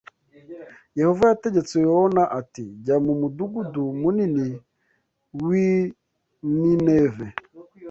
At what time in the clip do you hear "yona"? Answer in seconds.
1.87-2.23